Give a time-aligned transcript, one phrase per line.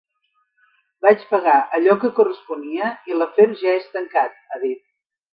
[1.05, 4.81] Vaig pagar allò que corresponia i l’afer ja és tancat, ha dit.